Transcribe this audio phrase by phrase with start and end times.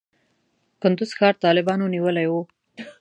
[0.81, 2.33] کندز ښار طالبانو نیولی و.